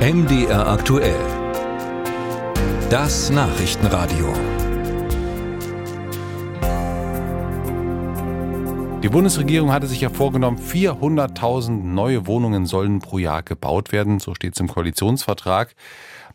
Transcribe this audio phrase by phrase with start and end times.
[0.00, 1.20] MDR aktuell.
[2.88, 4.32] Das Nachrichtenradio.
[9.02, 14.20] Die Bundesregierung hatte sich ja vorgenommen, 400.000 neue Wohnungen sollen pro Jahr gebaut werden.
[14.20, 15.74] So steht es im Koalitionsvertrag.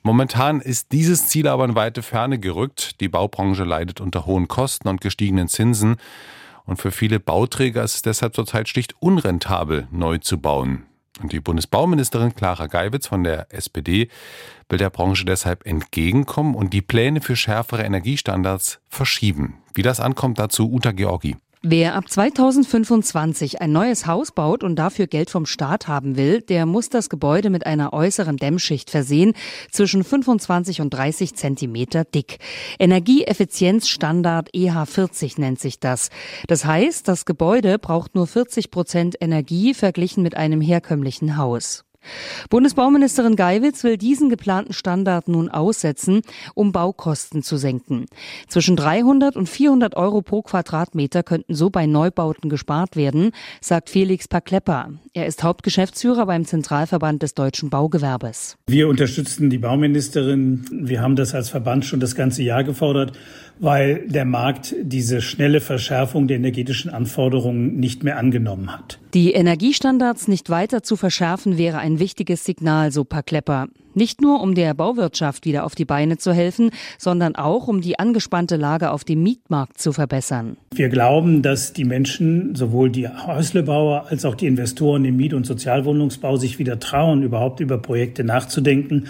[0.03, 3.01] Momentan ist dieses Ziel aber in weite Ferne gerückt.
[3.01, 5.95] Die Baubranche leidet unter hohen Kosten und gestiegenen Zinsen.
[6.65, 10.83] Und für viele Bauträger ist es deshalb zurzeit schlicht unrentabel, neu zu bauen.
[11.21, 14.09] Und die Bundesbauministerin Clara Geiwitz von der SPD
[14.69, 19.61] will der Branche deshalb entgegenkommen und die Pläne für schärfere Energiestandards verschieben.
[19.73, 21.37] Wie das ankommt, dazu Uta Georgi.
[21.67, 26.67] Wer ab 2025 ein neues Haus baut und dafür Geld vom Staat haben will, der
[26.67, 29.33] muss das Gebäude mit einer äußeren Dämmschicht versehen,
[29.71, 32.37] zwischen 25 und 30 Zentimeter dick.
[32.77, 36.11] Energieeffizienzstandard EH40 nennt sich das.
[36.45, 41.84] Das heißt, das Gebäude braucht nur 40 Prozent Energie verglichen mit einem herkömmlichen Haus.
[42.49, 46.21] Bundesbauministerin Geiwitz will diesen geplanten Standard nun aussetzen,
[46.53, 48.05] um Baukosten zu senken.
[48.47, 53.31] Zwischen 300 und 400 Euro pro Quadratmeter könnten so bei Neubauten gespart werden,
[53.61, 54.89] sagt Felix Paklepper.
[55.13, 58.57] Er ist Hauptgeschäftsführer beim Zentralverband des deutschen Baugewerbes.
[58.67, 60.65] Wir unterstützen die Bauministerin.
[60.71, 63.13] Wir haben das als Verband schon das ganze Jahr gefordert,
[63.59, 68.99] weil der Markt diese schnelle Verschärfung der energetischen Anforderungen nicht mehr angenommen hat.
[69.13, 73.67] Die Energiestandards nicht weiter zu verschärfen wäre ein wichtiges Signal, so Paklepper.
[73.97, 77.97] Nicht nur, um der Bauwirtschaft wieder auf die Beine zu helfen, sondern auch, um die
[77.97, 80.57] angespannte Lage auf dem Mietmarkt zu verbessern.
[80.73, 85.45] Wir glauben, dass die Menschen, sowohl die Häuslebauer als auch die Investoren im Miet- und
[85.45, 89.05] Sozialwohnungsbau sich wieder trauen, überhaupt über Projekte nachzudenken,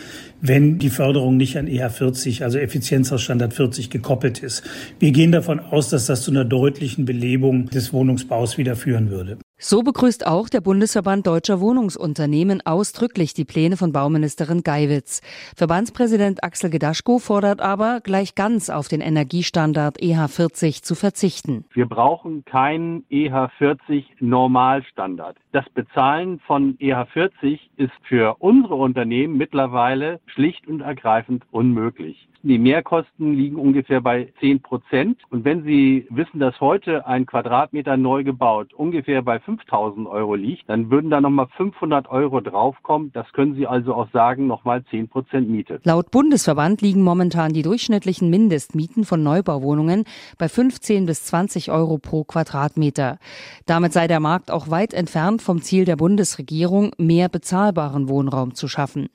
[0.48, 4.64] wenn die Förderung nicht an EH 40, also Effizienzausstandard 40 gekoppelt ist.
[5.00, 9.38] Wir gehen davon aus, dass das zu einer deutlichen Belebung des Wohnungsbaus wieder führen würde.
[9.58, 15.22] So begrüßt auch der Bundesverband Deutscher Wohnungsunternehmen ausdrücklich die Pläne von Bauministerin Geiwitz.
[15.56, 21.64] Verbandspräsident Axel Gedaschko fordert aber, gleich ganz auf den Energiestandard EH40 zu verzichten.
[21.74, 25.38] Wir brauchen keinen EH40 Normalstandard.
[25.54, 32.28] Das Bezahlen von EH40 ist für unsere Unternehmen mittlerweile schlicht und ergreifend unmöglich.
[32.48, 35.18] Die Mehrkosten liegen ungefähr bei 10 Prozent.
[35.32, 40.70] Und wenn Sie wissen, dass heute ein Quadratmeter neu gebaut ungefähr bei 5000 Euro liegt,
[40.70, 43.12] dann würden da nochmal 500 Euro draufkommen.
[43.14, 45.80] Das können Sie also auch sagen, nochmal 10 Prozent Miete.
[45.84, 50.06] Laut Bundesverband liegen momentan die durchschnittlichen Mindestmieten von Neubauwohnungen
[50.38, 53.20] bei 15 bis 20 Euro pro Quadratmeter.
[53.66, 58.68] Damit sei der Markt auch weit entfernt vom Ziel der Bundesregierung, mehr bezahlbaren Wohnraum zu
[58.68, 59.10] schaffen.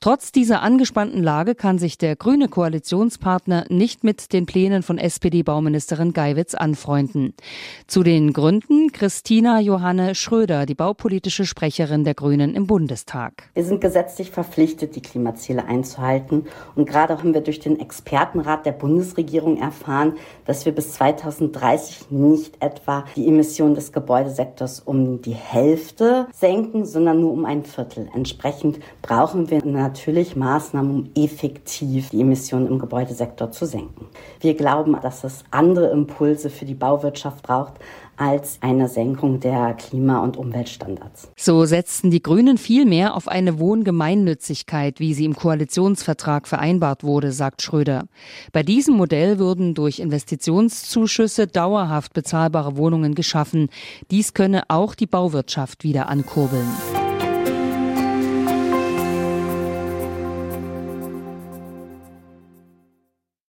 [0.00, 6.12] Trotz dieser angespannten Lage kann sich der grüne Koalitionspartner nicht mit den Plänen von SPD-Bauministerin
[6.12, 7.34] Geiwitz anfreunden.
[7.86, 13.50] Zu den Gründen Christina Johanne Schröder, die baupolitische Sprecherin der Grünen im Bundestag.
[13.54, 16.46] Wir sind gesetzlich verpflichtet, die Klimaziele einzuhalten.
[16.74, 20.14] Und gerade haben wir durch den Expertenrat der Bundesregierung erfahren,
[20.44, 27.20] dass wir bis 2030 nicht etwa die Emissionen des Gebäudesektors um die Hälfte senken, sondern
[27.20, 28.08] nur um ein Viertel.
[28.14, 34.06] Entsprechend brauchen wir natürlich Maßnahmen, um effektiv die Emissionen im Gebäudesektor zu senken.
[34.40, 37.74] Wir glauben, dass es andere Impulse für die Bauwirtschaft braucht
[38.18, 41.30] als eine Senkung der Klima- und Umweltstandards.
[41.36, 47.62] So setzten die Grünen vielmehr auf eine Wohngemeinnützigkeit, wie sie im Koalitionsvertrag vereinbart wurde, sagt
[47.62, 48.06] Schröder.
[48.52, 53.68] Bei diesem Modell würden durch Investitionszuschüsse dauerhaft bezahlbare Wohnungen geschaffen.
[54.10, 56.66] Dies könne auch die Bauwirtschaft wieder ankurbeln.